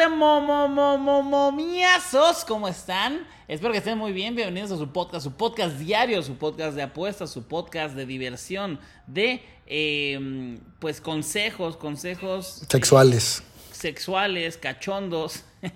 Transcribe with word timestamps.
de 0.00 0.08
momomomomiazos, 0.08 2.44
¿cómo 2.46 2.66
están? 2.68 3.26
Espero 3.48 3.72
que 3.72 3.78
estén 3.78 3.98
muy 3.98 4.12
bien. 4.12 4.34
Bienvenidos 4.34 4.72
a 4.72 4.78
su 4.78 4.90
podcast, 4.90 5.24
su 5.24 5.32
podcast 5.32 5.76
diario, 5.76 6.22
su 6.22 6.36
podcast 6.36 6.74
de 6.74 6.80
apuestas, 6.80 7.30
su 7.30 7.46
podcast 7.46 7.94
de 7.94 8.06
diversión, 8.06 8.80
de 9.06 9.42
eh, 9.66 10.58
pues 10.78 11.02
consejos, 11.02 11.76
consejos 11.76 12.62
Sexuales. 12.70 13.42
sexuales, 13.72 14.56
cachondos. 14.56 15.44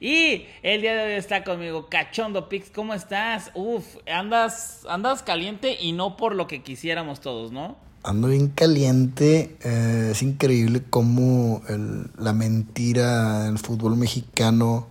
y 0.00 0.44
el 0.62 0.82
día 0.82 0.94
de 0.94 1.06
hoy 1.06 1.14
está 1.18 1.42
conmigo 1.42 1.88
Cachondo 1.88 2.50
Pix. 2.50 2.68
¿Cómo 2.68 2.92
estás? 2.92 3.52
Uf, 3.54 3.86
andas, 4.06 4.84
andas 4.86 5.22
caliente 5.22 5.78
y 5.80 5.92
no 5.92 6.18
por 6.18 6.34
lo 6.34 6.46
que 6.46 6.62
quisiéramos 6.62 7.22
todos, 7.22 7.52
¿no? 7.52 7.85
Ando 8.06 8.28
bien 8.28 8.48
caliente. 8.48 9.56
eh, 9.64 10.10
es 10.12 10.22
increíble 10.22 10.80
cómo 10.88 11.62
el- 11.68 12.08
la 12.18 12.32
mentira 12.32 13.44
del 13.44 13.58
fútbol 13.58 13.96
mexicano, 13.96 14.86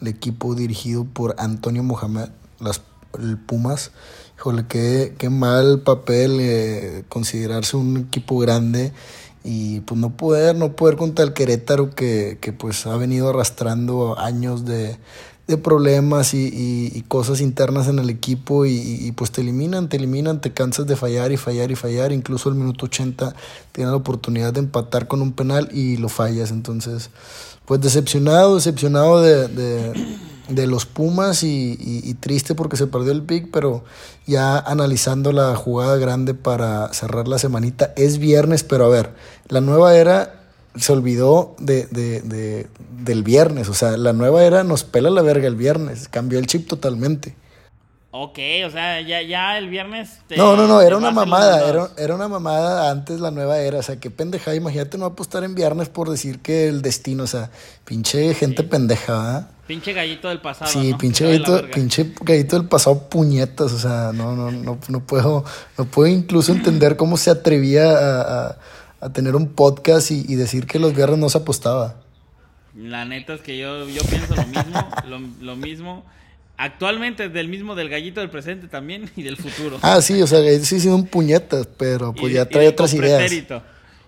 el 0.00 0.08
equipo 0.08 0.54
dirigido 0.54 1.04
por 1.04 1.34
Antonio 1.38 1.82
Mohamed, 1.82 2.30
las, 2.58 2.80
el 3.18 3.36
Pumas, 3.36 3.90
híjole, 4.38 4.64
qué, 4.68 5.14
qué 5.18 5.28
mal 5.28 5.80
papel 5.82 6.38
eh, 6.40 7.04
considerarse 7.10 7.76
un 7.76 7.98
equipo 7.98 8.38
grande 8.38 8.92
y 9.44 9.80
pues 9.80 10.00
no 10.00 10.16
poder, 10.16 10.56
no 10.56 10.76
poder 10.76 10.96
contra 10.96 11.24
el 11.26 11.34
Querétaro 11.34 11.90
que, 11.94 12.38
que 12.40 12.52
pues 12.54 12.86
ha 12.86 12.96
venido 12.96 13.28
arrastrando 13.28 14.18
años 14.18 14.64
de, 14.64 14.96
de 15.46 15.56
problemas 15.56 16.34
y, 16.34 16.48
y- 16.92 17.02
cosas 17.02 17.40
internas 17.40 17.86
en 17.86 17.98
el 18.00 18.10
equipo 18.10 18.66
y, 18.66 18.72
y, 18.76 19.12
pues 19.12 19.30
te 19.30 19.42
eliminan, 19.42 19.88
te 19.88 19.96
eliminan, 19.96 20.40
te 20.40 20.52
cansas 20.52 20.86
de 20.86 20.96
fallar 20.96 21.30
y 21.30 21.36
fallar 21.36 21.70
y 21.70 21.76
fallar, 21.76 22.10
incluso 22.12 22.48
al 22.48 22.56
minuto 22.56 22.86
80 22.86 23.34
tienes 23.72 23.90
la 23.92 23.96
oportunidad 23.96 24.52
de 24.52 24.60
empatar 24.60 25.06
con 25.06 25.22
un 25.22 25.32
penal 25.32 25.68
y 25.72 25.98
lo 25.98 26.08
fallas, 26.08 26.50
entonces 26.50 27.10
pues 27.64 27.80
decepcionado, 27.80 28.56
decepcionado 28.56 29.22
de, 29.22 29.48
de, 29.48 29.92
de 30.48 30.66
los 30.66 30.84
Pumas 30.86 31.42
y 31.44 32.14
triste 32.20 32.54
porque 32.54 32.76
se 32.76 32.86
perdió 32.88 33.12
el 33.12 33.22
pick, 33.22 33.48
pero 33.52 33.84
ya 34.26 34.58
analizando 34.58 35.32
la 35.32 35.54
jugada 35.56 35.96
grande 35.96 36.34
para 36.34 36.92
cerrar 36.92 37.28
la 37.28 37.38
semanita, 37.38 37.92
es 37.96 38.18
viernes, 38.18 38.64
pero 38.64 38.84
a 38.86 38.88
ver, 38.88 39.14
la 39.48 39.60
nueva 39.60 39.94
era 39.96 40.45
se 40.76 40.92
olvidó 40.92 41.54
de, 41.58 41.86
de- 41.86 42.20
de- 42.22 42.66
del 43.02 43.22
viernes. 43.22 43.68
O 43.68 43.74
sea, 43.74 43.96
la 43.96 44.12
nueva 44.12 44.44
era 44.44 44.64
nos 44.64 44.84
pela 44.84 45.10
la 45.10 45.22
verga 45.22 45.46
el 45.48 45.56
viernes. 45.56 46.08
Cambió 46.08 46.38
el 46.38 46.46
chip 46.46 46.68
totalmente. 46.68 47.34
Ok, 48.18 48.38
o 48.66 48.70
sea, 48.70 49.02
ya, 49.02 49.20
ya 49.20 49.58
el 49.58 49.68
viernes. 49.68 50.20
te- 50.26 50.38
No, 50.38 50.56
no, 50.56 50.66
no, 50.66 50.80
era 50.80 50.96
una 50.96 51.10
mamada. 51.10 51.68
Era, 51.68 51.90
era 51.98 52.14
una 52.14 52.28
mamada 52.28 52.90
antes 52.90 53.20
la 53.20 53.30
nueva 53.30 53.58
era. 53.58 53.78
O 53.80 53.82
sea, 53.82 53.96
qué 54.00 54.10
pendeja. 54.10 54.54
Imagínate 54.54 54.96
no 54.96 55.04
apostar 55.04 55.44
en 55.44 55.54
viernes 55.54 55.90
por 55.90 56.08
decir 56.08 56.38
que 56.40 56.66
el 56.68 56.80
destino. 56.80 57.24
O 57.24 57.26
sea, 57.26 57.50
pinche 57.84 58.32
gente 58.32 58.62
pendeja, 58.62 59.12
¿verdad? 59.12 59.50
Pinche 59.66 59.92
gallito 59.92 60.28
del 60.28 60.40
pasado. 60.40 60.70
Sí, 60.70 60.92
¿no? 60.92 60.98
pinche 60.98 61.24
gallito, 61.26 61.60
pinche 61.74 62.12
gallito 62.22 62.56
del 62.56 62.68
pasado 62.68 63.00
puñetas, 63.10 63.72
o 63.72 63.78
sea, 63.78 64.12
no, 64.14 64.34
no, 64.36 64.50
no, 64.52 64.78
no 64.88 65.00
puedo, 65.00 65.44
no 65.76 65.84
puedo 65.86 66.06
incluso 66.08 66.52
entender 66.52 66.96
cómo 66.96 67.16
se 67.16 67.30
atrevía 67.30 67.90
a, 67.90 68.20
a- 68.46 68.58
a 69.00 69.12
tener 69.12 69.36
un 69.36 69.48
podcast 69.48 70.10
y, 70.10 70.24
y 70.28 70.34
decir 70.36 70.66
que 70.66 70.78
los 70.78 70.94
viernes 70.94 71.18
no 71.18 71.28
se 71.28 71.38
apostaba. 71.38 71.96
La 72.74 73.04
neta 73.04 73.34
es 73.34 73.40
que 73.40 73.56
yo, 73.58 73.88
yo 73.88 74.02
pienso 74.02 74.34
lo 74.34 74.46
mismo, 74.46 74.88
lo, 75.08 75.18
lo 75.40 75.56
mismo. 75.56 76.04
Actualmente 76.58 77.28
del 77.28 77.48
mismo 77.48 77.74
del 77.74 77.90
gallito 77.90 78.20
del 78.20 78.30
presente 78.30 78.66
también 78.68 79.10
y 79.16 79.22
del 79.22 79.36
futuro. 79.36 79.78
Ah, 79.82 80.00
sí, 80.00 80.20
o 80.22 80.26
sea, 80.26 80.40
sí 80.62 80.80
sido 80.80 80.94
un 80.96 81.06
puñetas, 81.06 81.66
pero 81.66 82.14
pues 82.14 82.32
Y- 82.32 82.36
ya 82.36 82.46
trae 82.48 82.68
otras 82.68 82.94
ideas. 82.94 83.30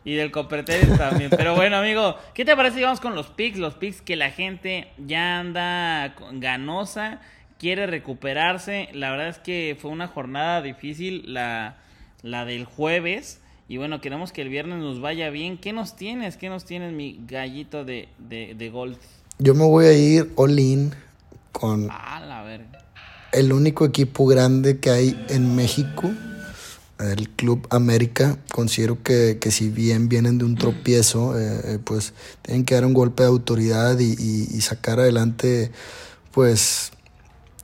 Y 0.05 0.15
del 0.15 0.31
copretérito 0.31 0.97
también. 0.97 1.29
Pero 1.29 1.55
bueno, 1.55 1.77
amigo, 1.77 2.17
¿qué 2.33 2.47
te 2.47 2.57
parece 2.57 2.77
si 2.79 2.83
vamos 2.83 3.01
con 3.01 3.15
los 3.15 3.27
picks? 3.27 3.59
Los 3.59 3.75
picks 3.75 4.01
que 4.01 4.17
la 4.17 4.31
gente 4.31 4.89
ya 5.07 5.41
anda 5.41 6.15
ganosa, 6.33 7.21
quiere 7.59 7.87
recuperarse. 7.87 8.89
La 8.95 9.11
verdad 9.11 9.29
es 9.29 9.39
que 9.39 9.77
fue 9.79 9.91
una 9.91 10.09
jornada 10.09 10.63
difícil 10.63 11.35
la, 11.35 11.77
la 12.23 12.47
del 12.47 12.65
jueves. 12.65 13.41
Y 13.69 13.77
bueno, 13.77 14.01
queremos 14.01 14.33
que 14.33 14.41
el 14.43 14.49
viernes 14.49 14.79
nos 14.79 15.01
vaya 15.01 15.29
bien. 15.31 15.59
¿Qué 15.59 15.73
nos 15.73 15.95
tienes? 15.95 16.37
¿Qué 16.37 16.49
nos 16.49 16.65
tienes, 16.65 16.93
mi 16.93 17.21
gallito 17.29 17.85
de, 17.85 18.09
de, 18.19 18.55
de 18.57 18.71
golf? 18.71 18.97
Yo 19.39 19.55
me 19.55 19.65
voy 19.65 19.87
a 19.87 19.93
ir 19.93 20.33
all 20.37 20.59
in 20.59 20.95
con 21.53 21.89
Ah, 21.91 22.21
la 22.27 22.43
verga. 22.43 22.85
el 23.33 23.53
único 23.53 23.85
equipo 23.85 24.27
grande 24.27 24.79
que 24.79 24.91
hay 24.91 25.27
en 25.29 25.55
México, 25.55 26.11
el 26.99 27.29
Club 27.31 27.67
América. 27.71 28.39
Considero 28.51 29.03
que, 29.03 29.39
que 29.39 29.51
si 29.51 29.69
bien 29.69 30.09
vienen 30.09 30.39
de 30.39 30.47
un 30.47 30.55
tropiezo, 30.57 31.39
eh, 31.39 31.61
eh, 31.75 31.79
pues 31.85 32.15
tienen 32.43 32.65
que 32.65 32.75
dar 32.75 32.87
un 32.87 32.95
golpe 32.95 33.23
de 33.23 33.29
autoridad 33.29 33.99
y, 33.99 34.13
y- 34.19 34.49
y 34.57 34.61
sacar 34.63 34.99
adelante, 34.99 35.71
pues, 36.33 36.91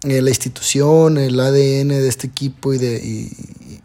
eh, 0.02 0.20
la 0.20 0.28
institución, 0.28 1.16
el 1.16 1.40
ADN 1.40 1.88
de 1.88 2.08
este 2.08 2.26
equipo 2.26 2.74
y, 2.74 2.78
de, 2.78 2.96
y, 3.02 3.32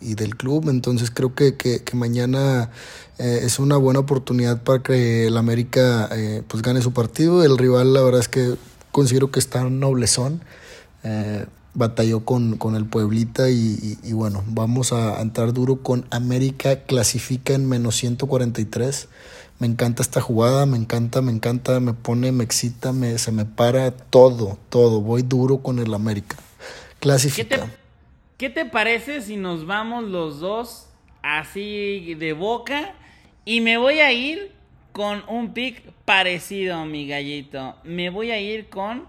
y 0.01 0.15
del 0.15 0.35
club. 0.35 0.69
Entonces 0.69 1.11
creo 1.11 1.33
que, 1.35 1.55
que- 1.55 1.83
que 1.83 1.95
mañana 1.95 2.69
eh, 3.17 3.41
es 3.43 3.59
una 3.59 3.77
buena 3.77 3.99
oportunidad 3.99 4.63
para 4.63 4.81
que 4.83 5.27
el 5.27 5.37
América 5.37 6.09
eh, 6.11 6.43
pues 6.47 6.61
gane 6.63 6.81
su 6.81 6.93
partido. 6.93 7.43
El 7.43 7.57
rival, 7.57 7.93
la 7.93 8.01
verdad 8.01 8.21
es 8.21 8.27
que 8.29 8.55
considero 8.91 9.31
que 9.31 9.39
está 9.39 9.63
noblezón. 9.63 10.41
Eh, 11.03 11.45
batalló 11.75 12.25
con, 12.25 12.57
con 12.57 12.75
el 12.75 12.85
Pueblita 12.85 13.49
y, 13.49 13.53
y- 14.03 14.09
y 14.09 14.13
bueno, 14.13 14.43
vamos 14.47 14.91
a 14.91 15.21
entrar 15.21 15.53
duro 15.53 15.77
con 15.83 16.05
América, 16.09 16.83
clasifica 16.83 17.53
en 17.53 17.67
menos 17.69 17.95
143. 17.97 19.07
Me 19.59 19.67
encanta 19.67 20.01
esta 20.01 20.19
jugada, 20.21 20.65
me 20.65 20.77
encanta, 20.77 21.21
me 21.21 21.31
encanta, 21.31 21.79
me 21.81 21.93
pone, 21.93 22.31
me 22.31 22.43
excita, 22.45 22.91
me, 22.93 23.17
se 23.17 23.31
me 23.31 23.45
para 23.45 23.91
todo, 23.91 24.57
todo. 24.69 25.01
Voy 25.01 25.21
duro 25.21 25.59
con 25.61 25.79
el 25.79 25.93
América. 25.93 26.37
¿Qué 26.37 26.43
te, 26.43 26.99
Clasifica. 26.99 27.69
¿Qué 28.39 28.49
te 28.49 28.63
parece 28.63 29.21
si 29.21 29.35
nos 29.35 29.65
vamos 29.65 30.05
los 30.05 30.39
dos 30.39 30.87
así 31.21 32.15
de 32.15 32.31
boca? 32.31 32.93
Y 33.43 33.59
me 33.59 33.77
voy 33.77 33.99
a 33.99 34.13
ir 34.13 34.53
con 34.93 35.25
un 35.27 35.53
pick 35.53 35.91
parecido, 36.05 36.85
mi 36.85 37.05
gallito. 37.05 37.75
Me 37.83 38.09
voy 38.09 38.31
a 38.31 38.39
ir 38.39 38.69
con 38.69 39.03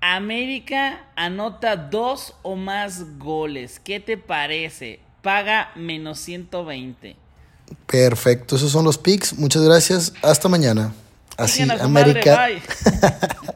América 0.00 1.04
anota 1.16 1.76
dos 1.76 2.34
o 2.42 2.54
más 2.54 3.18
goles. 3.18 3.80
¿Qué 3.80 3.98
te 3.98 4.16
parece? 4.16 5.00
Paga 5.20 5.72
menos 5.74 6.20
120. 6.20 7.16
Perfecto, 7.88 8.54
esos 8.54 8.70
son 8.70 8.84
los 8.84 8.98
picks. 8.98 9.36
Muchas 9.36 9.64
gracias. 9.64 10.12
Hasta 10.22 10.48
mañana. 10.48 10.94
Así, 11.36 11.62
América. 11.62 12.36
madre. 12.36 12.62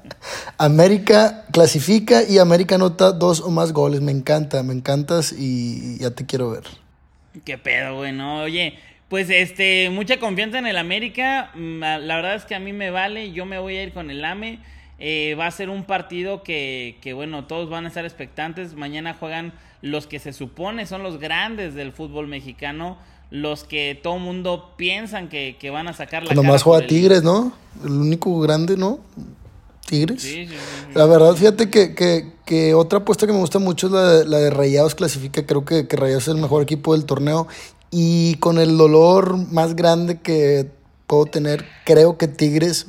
América 0.59 1.45
clasifica 1.53 2.23
y 2.29 2.39
América 2.39 2.75
anota 2.75 3.13
dos 3.13 3.41
o 3.41 3.51
más 3.51 3.73
goles. 3.73 4.01
Me 4.01 4.13
encanta, 4.13 4.63
me 4.63 4.75
encantas 4.75 5.33
y 5.33 5.99
ya 5.99 6.11
te 6.11 6.27
quiero 6.27 6.51
ver. 6.51 6.65
Qué 7.45 7.57
pedo, 7.59 7.95
bueno. 7.95 8.43
Oye, 8.43 8.75
pues 9.09 9.31
este, 9.31 9.89
mucha 9.91 10.19
confianza 10.19 10.59
en 10.59 10.67
el 10.67 10.77
América. 10.77 11.51
Mm, 11.55 11.79
La 11.81 12.17
verdad 12.17 12.35
es 12.35 12.45
que 12.45 12.55
a 12.57 12.61
mí 12.61 12.73
me 12.73 12.91
vale. 12.91 13.31
Yo 13.33 13.47
me 13.47 13.59
voy 13.59 13.77
a 13.77 13.83
ir 13.85 13.93
con 13.93 14.11
el 14.11 14.25
AME. 14.25 14.59
Eh, 14.99 15.37
va 15.39 15.47
a 15.47 15.51
ser 15.53 15.71
un 15.71 15.85
partido 15.85 16.43
que, 16.43 16.99
que, 17.01 17.13
bueno, 17.13 17.45
todos 17.47 17.71
van 17.71 17.85
a 17.85 17.89
estar 17.89 18.05
expectantes. 18.05 18.75
Mañana 18.75 19.15
juegan 19.15 19.53
los 19.81 20.09
que 20.09 20.19
se 20.19 20.33
supone 20.33 20.87
son 20.87 21.05
los 21.05 21.21
grandes 21.21 21.75
del 21.75 21.93
fútbol 21.93 22.27
mexicano. 22.27 22.99
Los 23.31 23.63
que 23.63 23.97
todo 24.03 24.19
mundo 24.19 24.75
piensan 24.77 25.29
que, 25.29 25.57
que 25.61 25.71
van 25.71 25.87
a 25.87 25.93
sacar 25.93 26.23
la 26.25 26.29
Cuando 26.31 26.43
cara 26.43 26.53
más 26.55 26.65
por 26.65 26.73
juega 26.73 26.83
el- 26.85 26.89
Tigres, 26.89 27.23
¿no? 27.23 27.53
El 27.85 27.93
único 27.93 28.41
grande, 28.41 28.77
¿no? 28.77 28.99
Tigres. 29.89 30.23
Sí, 30.23 30.29
sí, 30.29 30.49
sí, 30.49 30.55
sí. 30.55 30.93
La 30.95 31.07
verdad, 31.07 31.35
fíjate 31.35 31.71
que, 31.71 31.95
que, 31.95 32.33
que 32.45 32.75
otra 32.75 32.99
apuesta 33.01 33.27
que 33.27 33.33
me 33.33 33.39
gusta 33.41 33.59
mucho 33.59 33.87
es 33.87 33.93
la 33.93 34.09
de, 34.13 34.25
la 34.27 34.39
de 34.39 34.51
Rayados 34.51 34.95
clasifica. 34.95 35.45
Creo 35.47 35.65
que, 35.65 35.89
que 35.89 35.97
Rayados 35.97 36.25
es 36.25 36.29
el 36.35 36.41
mejor 36.41 36.63
equipo 36.63 36.93
del 36.95 37.05
torneo. 37.05 37.49
Y 37.91 38.35
con 38.37 38.59
el 38.59 38.77
dolor 38.77 39.37
más 39.51 39.75
grande 39.75 40.21
que 40.21 40.71
puedo 41.07 41.25
tener, 41.27 41.65
creo 41.87 42.19
que 42.19 42.29
Tigres 42.29 42.87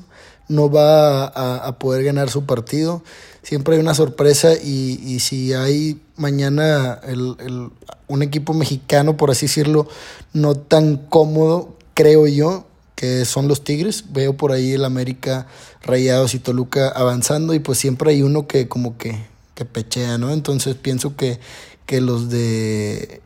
no 0.49 0.69
va 0.69 1.25
a, 1.25 1.55
a 1.57 1.79
poder 1.79 2.03
ganar 2.03 2.29
su 2.29 2.45
partido. 2.45 3.01
Siempre 3.41 3.75
hay 3.75 3.81
una 3.81 3.93
sorpresa 3.95 4.53
y, 4.55 4.99
y 5.05 5.19
si 5.21 5.53
hay 5.53 6.01
mañana 6.17 6.99
el, 7.07 7.35
el- 7.39 7.69
un 8.07 8.23
equipo 8.23 8.53
mexicano, 8.55 9.15
por 9.17 9.29
así 9.31 9.45
decirlo, 9.45 9.87
no 10.33 10.55
tan 10.55 10.97
cómodo, 10.97 11.75
creo 11.93 12.25
yo, 12.27 12.65
que 12.99 13.23
son 13.23 13.47
los 13.47 13.63
Tigres. 13.63 14.11
Veo 14.11 14.35
por 14.35 14.51
ahí 14.51 14.73
el 14.73 14.83
América, 14.83 15.47
Rayados 15.83 16.33
y 16.35 16.39
Toluca 16.39 16.89
avanzando 16.89 17.53
y 17.53 17.59
pues 17.59 17.77
siempre 17.77 18.11
hay 18.11 18.23
uno 18.23 18.45
que 18.45 18.67
como 18.67 18.97
que, 18.97 19.17
que 19.55 19.63
pechea, 19.63 20.17
¿no? 20.17 20.31
Entonces 20.31 20.75
pienso 20.75 21.15
que, 21.15 21.39
que 21.85 22.01
los 22.01 22.29
de 22.29 23.21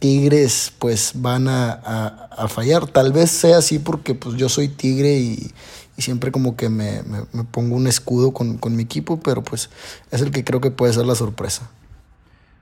Tigres 0.00 0.70
pues 0.78 1.12
van 1.14 1.48
a, 1.48 1.72
a- 1.72 2.48
fallar. 2.48 2.86
Tal 2.88 3.10
vez 3.14 3.30
sea 3.30 3.56
así 3.56 3.78
porque 3.78 4.14
pues 4.14 4.36
yo 4.36 4.50
soy 4.50 4.68
Tigre 4.68 5.14
y, 5.16 5.50
y 5.96 6.02
siempre 6.02 6.30
como 6.30 6.54
que 6.54 6.68
me, 6.68 7.02
me- 7.04 7.24
me 7.32 7.44
pongo 7.44 7.74
un 7.74 7.86
escudo 7.86 8.32
con, 8.32 8.58
con 8.58 8.76
mi 8.76 8.82
equipo, 8.82 9.18
pero 9.20 9.42
pues 9.42 9.70
es 10.10 10.20
el 10.20 10.30
que 10.30 10.44
creo 10.44 10.60
que 10.60 10.70
puede 10.70 10.92
ser 10.92 11.06
la 11.06 11.14
sorpresa. 11.14 11.70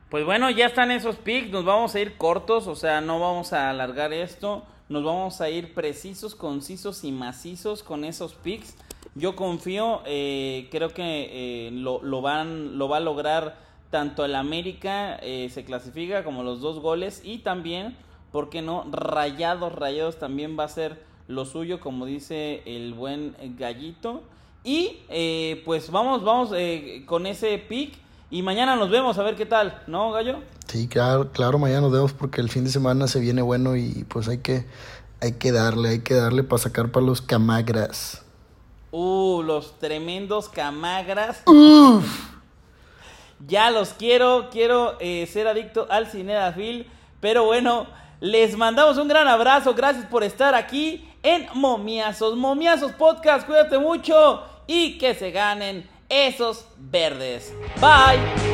Pues 0.08 0.24
bueno, 0.24 0.48
ya 0.50 0.66
están 0.66 0.92
esos 0.92 1.16
picks, 1.16 1.50
nos 1.50 1.64
vamos 1.64 1.96
a 1.96 1.98
ir 2.00 2.16
cortos, 2.16 2.68
o 2.68 2.76
sea, 2.76 3.00
no 3.00 3.18
vamos 3.18 3.52
a 3.52 3.70
alargar 3.70 4.12
esto, 4.12 4.64
nos 4.88 5.02
vamos 5.02 5.40
a 5.40 5.48
ir 5.48 5.72
precisos, 5.74 6.34
concisos 6.34 7.04
y 7.04 7.12
macizos 7.12 7.82
con 7.82 8.04
esos 8.04 8.34
picks. 8.34 8.76
Yo 9.14 9.36
confío, 9.36 10.02
eh, 10.06 10.68
creo 10.70 10.90
que 10.90 11.68
eh, 11.68 11.70
lo, 11.72 12.00
van, 12.20 12.78
lo 12.78 12.88
va 12.88 12.98
a 12.98 13.00
lograr 13.00 13.56
tanto 13.90 14.24
el 14.24 14.34
América, 14.34 15.16
eh, 15.22 15.48
se 15.50 15.64
clasifica 15.64 16.24
como 16.24 16.42
los 16.42 16.60
dos 16.60 16.80
goles 16.80 17.22
y 17.24 17.38
también, 17.38 17.96
¿por 18.32 18.50
qué 18.50 18.60
no? 18.60 18.84
Rayados, 18.90 19.72
Rayados 19.72 20.18
también 20.18 20.58
va 20.58 20.64
a 20.64 20.68
ser 20.68 21.02
lo 21.28 21.44
suyo, 21.44 21.80
como 21.80 22.04
dice 22.04 22.62
el 22.66 22.92
buen 22.92 23.36
gallito. 23.56 24.22
Y 24.64 24.96
pues 25.64 25.90
vamos, 25.90 26.24
vamos 26.24 26.54
con 27.04 27.26
ese 27.26 27.58
pick 27.58 27.94
y 28.30 28.40
mañana 28.40 28.76
nos 28.76 28.88
vemos 28.88 29.18
a 29.18 29.22
ver 29.22 29.36
qué 29.36 29.44
tal, 29.44 29.82
¿no, 29.86 30.10
Gallo? 30.10 30.38
Sí, 30.74 30.88
claro, 30.88 31.30
claro, 31.30 31.60
mañana 31.60 31.82
nos 31.82 31.92
vemos 31.92 32.12
porque 32.12 32.40
el 32.40 32.50
fin 32.50 32.64
de 32.64 32.70
semana 32.70 33.06
se 33.06 33.20
viene 33.20 33.42
bueno 33.42 33.76
y 33.76 34.04
pues 34.08 34.26
hay 34.26 34.38
que, 34.38 34.66
hay 35.20 35.34
que 35.34 35.52
darle, 35.52 35.90
hay 35.90 35.98
que 36.00 36.14
darle 36.14 36.42
para 36.42 36.60
sacar 36.60 36.90
para 36.90 37.06
los 37.06 37.22
camagras. 37.22 38.24
Uh, 38.90 39.40
los 39.44 39.78
tremendos 39.78 40.48
camagras. 40.48 41.44
Ya 43.46 43.70
los 43.70 43.90
quiero, 43.90 44.48
quiero 44.50 44.96
eh, 44.98 45.28
ser 45.32 45.46
adicto 45.46 45.86
al 45.90 46.08
Cinedafil. 46.08 46.90
Pero 47.20 47.44
bueno, 47.44 47.86
les 48.18 48.56
mandamos 48.56 48.98
un 48.98 49.06
gran 49.06 49.28
abrazo. 49.28 49.74
Gracias 49.74 50.06
por 50.06 50.24
estar 50.24 50.56
aquí 50.56 51.08
en 51.22 51.46
Momiazos. 51.54 52.36
Momiazos 52.36 52.90
Podcast. 52.90 53.46
Cuídate 53.46 53.78
mucho 53.78 54.42
y 54.66 54.98
que 54.98 55.14
se 55.14 55.30
ganen 55.30 55.88
esos 56.08 56.66
verdes. 56.76 57.54
Bye. 57.80 58.53